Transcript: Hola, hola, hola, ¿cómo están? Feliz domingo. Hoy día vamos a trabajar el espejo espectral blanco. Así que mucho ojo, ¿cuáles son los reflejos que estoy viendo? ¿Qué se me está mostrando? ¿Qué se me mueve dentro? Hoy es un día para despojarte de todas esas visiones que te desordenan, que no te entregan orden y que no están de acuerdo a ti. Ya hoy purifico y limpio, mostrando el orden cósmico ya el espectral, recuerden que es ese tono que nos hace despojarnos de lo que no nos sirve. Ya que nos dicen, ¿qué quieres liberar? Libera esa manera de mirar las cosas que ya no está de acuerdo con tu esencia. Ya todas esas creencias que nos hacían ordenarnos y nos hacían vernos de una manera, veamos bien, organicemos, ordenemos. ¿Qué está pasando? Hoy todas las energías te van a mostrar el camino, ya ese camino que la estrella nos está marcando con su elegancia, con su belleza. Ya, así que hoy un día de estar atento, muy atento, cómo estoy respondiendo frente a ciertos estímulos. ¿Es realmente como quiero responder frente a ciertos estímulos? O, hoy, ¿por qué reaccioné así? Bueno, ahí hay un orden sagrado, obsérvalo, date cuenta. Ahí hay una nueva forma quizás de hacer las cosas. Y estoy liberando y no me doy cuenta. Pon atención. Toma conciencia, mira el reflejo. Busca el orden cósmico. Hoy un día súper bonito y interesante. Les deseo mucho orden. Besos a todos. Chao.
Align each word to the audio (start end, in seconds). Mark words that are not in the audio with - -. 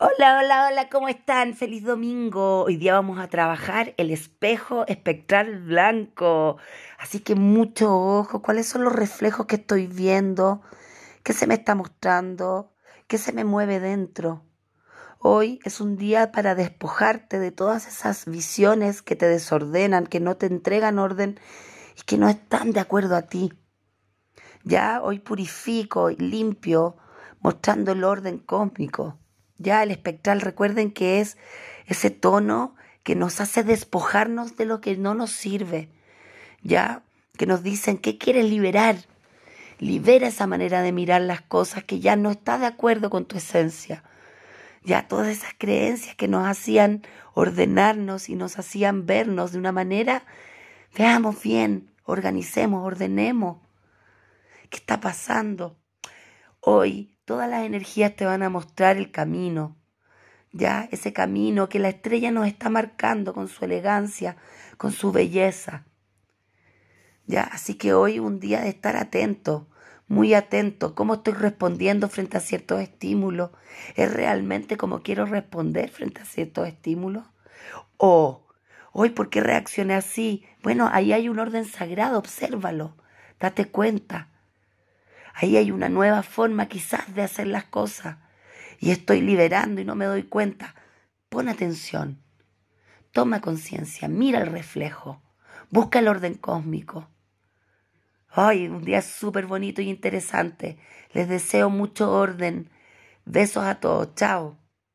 Hola, 0.00 0.38
hola, 0.38 0.68
hola, 0.68 0.88
¿cómo 0.88 1.08
están? 1.08 1.54
Feliz 1.54 1.84
domingo. 1.84 2.62
Hoy 2.62 2.76
día 2.76 2.94
vamos 2.94 3.18
a 3.18 3.28
trabajar 3.28 3.92
el 3.98 4.10
espejo 4.10 4.86
espectral 4.86 5.60
blanco. 5.60 6.56
Así 6.98 7.20
que 7.20 7.34
mucho 7.34 7.94
ojo, 7.94 8.40
¿cuáles 8.40 8.66
son 8.66 8.82
los 8.82 8.94
reflejos 8.94 9.44
que 9.44 9.56
estoy 9.56 9.86
viendo? 9.86 10.62
¿Qué 11.22 11.34
se 11.34 11.46
me 11.46 11.52
está 11.52 11.74
mostrando? 11.74 12.72
¿Qué 13.08 13.18
se 13.18 13.34
me 13.34 13.44
mueve 13.44 13.78
dentro? 13.78 14.42
Hoy 15.18 15.60
es 15.64 15.82
un 15.82 15.98
día 15.98 16.32
para 16.32 16.54
despojarte 16.54 17.38
de 17.38 17.52
todas 17.52 17.86
esas 17.88 18.24
visiones 18.24 19.02
que 19.02 19.16
te 19.16 19.28
desordenan, 19.28 20.06
que 20.06 20.20
no 20.20 20.38
te 20.38 20.46
entregan 20.46 20.98
orden 20.98 21.38
y 21.94 22.02
que 22.04 22.16
no 22.16 22.30
están 22.30 22.72
de 22.72 22.80
acuerdo 22.80 23.16
a 23.16 23.22
ti. 23.22 23.52
Ya 24.64 25.02
hoy 25.02 25.18
purifico 25.18 26.08
y 26.08 26.16
limpio, 26.16 26.96
mostrando 27.40 27.92
el 27.92 28.04
orden 28.04 28.38
cósmico 28.38 29.18
ya 29.58 29.82
el 29.82 29.90
espectral, 29.90 30.40
recuerden 30.40 30.90
que 30.90 31.20
es 31.20 31.36
ese 31.86 32.10
tono 32.10 32.76
que 33.02 33.14
nos 33.14 33.40
hace 33.40 33.64
despojarnos 33.64 34.56
de 34.56 34.66
lo 34.66 34.80
que 34.80 34.96
no 34.96 35.14
nos 35.14 35.30
sirve. 35.30 35.88
Ya 36.62 37.02
que 37.36 37.46
nos 37.46 37.62
dicen, 37.62 37.98
¿qué 37.98 38.18
quieres 38.18 38.44
liberar? 38.46 38.96
Libera 39.78 40.28
esa 40.28 40.46
manera 40.46 40.82
de 40.82 40.92
mirar 40.92 41.22
las 41.22 41.40
cosas 41.40 41.84
que 41.84 42.00
ya 42.00 42.16
no 42.16 42.30
está 42.30 42.58
de 42.58 42.66
acuerdo 42.66 43.10
con 43.10 43.24
tu 43.24 43.36
esencia. 43.36 44.02
Ya 44.84 45.08
todas 45.08 45.28
esas 45.28 45.54
creencias 45.56 46.14
que 46.16 46.28
nos 46.28 46.46
hacían 46.46 47.02
ordenarnos 47.34 48.28
y 48.28 48.34
nos 48.34 48.58
hacían 48.58 49.06
vernos 49.06 49.52
de 49.52 49.58
una 49.58 49.72
manera, 49.72 50.24
veamos 50.96 51.42
bien, 51.42 51.90
organicemos, 52.04 52.84
ordenemos. 52.84 53.58
¿Qué 54.70 54.76
está 54.78 55.00
pasando? 55.00 55.76
Hoy 56.60 57.17
todas 57.28 57.50
las 57.50 57.66
energías 57.66 58.16
te 58.16 58.24
van 58.24 58.42
a 58.42 58.48
mostrar 58.48 58.96
el 58.96 59.10
camino, 59.10 59.76
ya 60.50 60.88
ese 60.92 61.12
camino 61.12 61.68
que 61.68 61.78
la 61.78 61.90
estrella 61.90 62.30
nos 62.30 62.46
está 62.46 62.70
marcando 62.70 63.34
con 63.34 63.48
su 63.48 63.66
elegancia, 63.66 64.38
con 64.78 64.92
su 64.92 65.12
belleza. 65.12 65.84
Ya, 67.26 67.42
así 67.42 67.74
que 67.74 67.92
hoy 67.92 68.18
un 68.18 68.40
día 68.40 68.62
de 68.62 68.70
estar 68.70 68.96
atento, 68.96 69.68
muy 70.06 70.32
atento, 70.32 70.94
cómo 70.94 71.16
estoy 71.16 71.34
respondiendo 71.34 72.08
frente 72.08 72.38
a 72.38 72.40
ciertos 72.40 72.80
estímulos. 72.80 73.50
¿Es 73.94 74.10
realmente 74.10 74.78
como 74.78 75.02
quiero 75.02 75.26
responder 75.26 75.90
frente 75.90 76.22
a 76.22 76.24
ciertos 76.24 76.66
estímulos? 76.66 77.26
O, 77.98 78.46
hoy, 78.92 79.10
¿por 79.10 79.28
qué 79.28 79.42
reaccioné 79.42 79.92
así? 79.92 80.46
Bueno, 80.62 80.88
ahí 80.90 81.12
hay 81.12 81.28
un 81.28 81.38
orden 81.38 81.66
sagrado, 81.66 82.18
obsérvalo, 82.18 82.96
date 83.38 83.66
cuenta. 83.66 84.28
Ahí 85.40 85.56
hay 85.56 85.70
una 85.70 85.88
nueva 85.88 86.24
forma 86.24 86.66
quizás 86.66 87.14
de 87.14 87.22
hacer 87.22 87.46
las 87.46 87.62
cosas. 87.62 88.16
Y 88.80 88.90
estoy 88.90 89.20
liberando 89.20 89.80
y 89.80 89.84
no 89.84 89.94
me 89.94 90.04
doy 90.04 90.24
cuenta. 90.24 90.74
Pon 91.28 91.48
atención. 91.48 92.18
Toma 93.12 93.40
conciencia, 93.40 94.08
mira 94.08 94.40
el 94.40 94.48
reflejo. 94.48 95.22
Busca 95.70 96.00
el 96.00 96.08
orden 96.08 96.34
cósmico. 96.34 97.08
Hoy 98.34 98.66
un 98.66 98.82
día 98.82 99.00
súper 99.00 99.46
bonito 99.46 99.80
y 99.80 99.88
interesante. 99.88 100.76
Les 101.12 101.28
deseo 101.28 101.70
mucho 101.70 102.12
orden. 102.12 102.68
Besos 103.24 103.62
a 103.62 103.76
todos. 103.76 104.16
Chao. 104.16 104.58